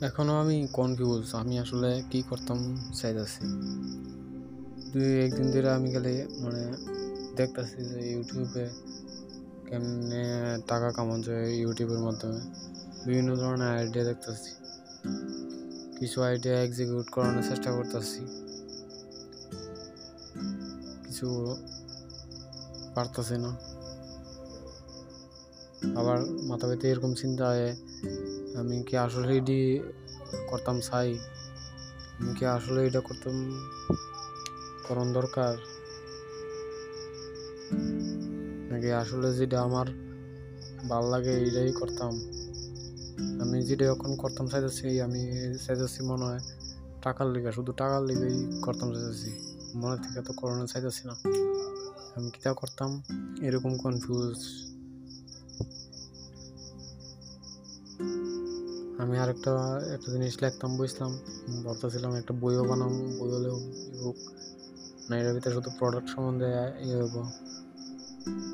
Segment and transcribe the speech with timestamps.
[0.00, 3.46] এখনও আমি কনফিউজ আমি আসলে কি করতাম চাইতেছি।
[4.92, 6.72] দুই, একদিন ধরে আমি খালি মানে
[7.36, 8.68] দেখতেছি যে ইউটিউবে
[9.66, 10.24] কেমনে
[10.66, 12.40] টাকা কামানো যায় ইউটিউবের মাধ্যমে।
[13.06, 14.50] বিভিন্ন ধরনের আইডিয়া দেখতেছি।
[15.98, 18.20] কিছু আইডিয়া এক্সিকিউট করানোর চেষ্টা করতেছি।
[21.06, 21.56] কিছু
[22.94, 23.48] পারতেছি না।
[26.00, 27.44] আবার মাথা ব্যথা এরকম চিন্তা
[28.58, 29.80] আমি কি আসলে এটি
[30.48, 31.18] করতাম চাই
[32.20, 33.36] আমি কি আসলে এটা করতাম
[34.88, 35.56] করণ দরকার?
[38.70, 39.86] নাকি আসলে যেটা আমার
[40.88, 42.12] ভালো লাগে এটাই করতাম?
[43.40, 45.20] আমি যেটা এখন করতাম চাইতেছি, আমি
[45.66, 46.40] চাইতেছি মনে হয়
[47.02, 49.30] টাকার লিগে, শুধু টাকার লিগেই করতাম চাইতেছি।
[49.74, 51.14] মনে থেকে তো করোনা চাইতেছি না।
[52.16, 53.02] আমি কিতা করতাম?
[53.42, 54.38] এরকম কনফিউজ
[59.02, 59.52] আমি আরেকটা,
[59.94, 61.12] একটা একটা জিনিস লিখতাম বুঝলাম
[61.64, 63.56] ভাবতেছিলাম একটা বইও বানাম, বই হলেও
[64.02, 64.18] হোক
[65.08, 66.48] না এটার ভিতরে শুধু প্রোডাক্ট সম্বন্ধে
[66.86, 67.16] ইয়ে হইব।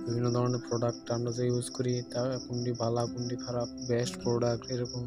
[0.07, 5.05] বিভিন্ন ধরনের প্রোডাক্ট আমরা যে ইউজ করি, তা কোনটি ভালো, কোনটি খারাপ বেস্ট প্রোডাক্ট এরকম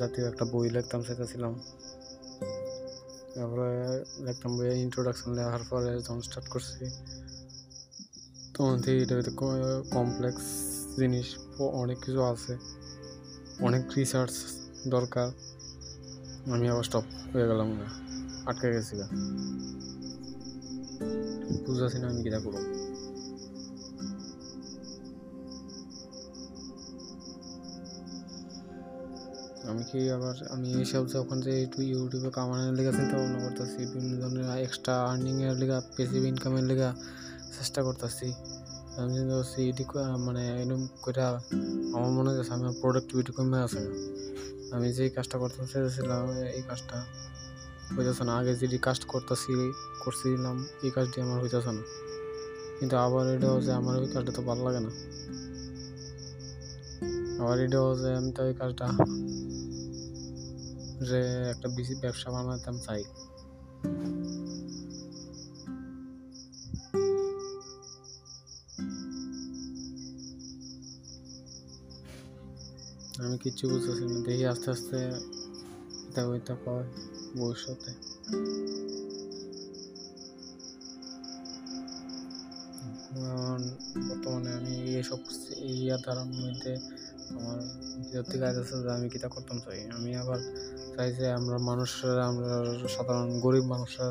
[0.00, 1.52] জাতীয় একটা বই লিখতাম সেটাছিলাম
[3.34, 3.68] তারপরে
[4.26, 6.84] লিখতাম বই ইন্ট্রোডাকশন লেখার পরে যখন স্টার্ট করছি,
[8.54, 9.34] তখন থেকে এটার ভিতরে
[9.96, 10.46] কমপ্লেক্স
[11.00, 11.26] জিনিস,
[11.82, 12.54] অনেক কিছু আছে।
[13.60, 14.34] অনেক রিসার্চ
[14.88, 15.28] দরকার।
[16.54, 17.86] আমি আবার স্টপ হয়ে গেলাম না
[18.46, 19.06] আটকে গেছি গা।
[21.66, 22.56] বুঝতেছি না আমি কিটা করব।
[29.70, 31.04] আমি কি আবার, আমি এইসব
[31.44, 36.64] যে একটু ইউটিউবে কামানোর লেগে চিন্তা ভাবনা করতেছি, বিভিন্ন ধরনের এক্সট্রা আর্নিংয়ের লেগা পেসিভ ইনকামের
[36.64, 36.94] লেগা
[37.58, 38.32] চেষ্টা করতেছি।
[38.98, 39.60] আমি চিন্তা করছি
[40.26, 41.22] মানে এরকম করে
[41.96, 43.82] আমার মনে হচ্ছে আমার প্রোডাক্টিভিটি কমে আছে।
[44.74, 46.24] আমি যেই কাজটা করতে চেয়েছিলাম,
[46.56, 46.96] এই কাজটা
[47.94, 49.54] হইতেছে না আগে যেটি কাজটা করতেছি,
[50.02, 51.82] করছিলাম, এই কাজটি আমার হইতেছে না
[52.78, 54.90] কিন্তু আবার এটা হচ্ছে আমার ওই কাজটা তো ভালো লাগে না।
[57.40, 58.84] আবার এটা হচ্ছে আমি তো ওই কাজটা
[61.08, 61.20] যে
[61.52, 63.02] একটা বেশি ব্যবসা বানাতাম চাই।
[73.26, 74.98] আমি কিচ্ছু বুঝতেছি না। দেখি আস্তে আস্তে
[76.08, 76.82] এটা ওইটা পাওয়া
[77.38, 77.90] ভবিষ্যতে।
[84.08, 85.20] বর্তমানে আমি এইসব
[85.82, 86.72] ইয়ার ধারার মধ্যে
[87.36, 87.58] আমার
[88.04, 90.40] ভিতর থেকে আসতেছে যে আমি কিতা করতাম চাই। আমি আবার
[90.94, 92.50] চাই যে আমরা মানুষরা, আমরা
[92.94, 94.06] সাধারণ গরিব মানুষরা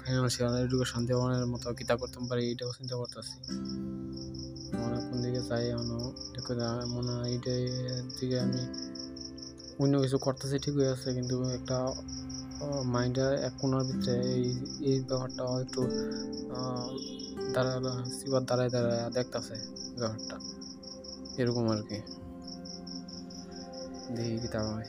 [0.00, 3.36] ফাইন্যান্সিয়াল এডুকেশন দেওয়ানোর মতো কিতা করতাম পারি, এটাও চিন্তা করতেছি।
[4.80, 5.64] মনে কোন দিকে চাই
[6.94, 7.62] মনে হয় এইটাই
[8.18, 8.62] দিকে আমি
[9.82, 11.78] অন্য কিছু করতেছি ঠিক হয়ে আছে, কিন্তু একটা
[12.94, 14.44] মাইন্ডের এক কোনার ভিতরে এই
[14.90, 15.82] এই ব্যাপারটা একটু
[17.54, 17.72] দাঁড়া
[18.18, 19.56] সিবার দাঁড়ায় দাঁড়ায় দেখতেছে
[20.00, 20.36] ব্যাপারটা
[21.40, 21.98] এরকম আর কি।
[24.14, 24.88] দেখি কি হয়।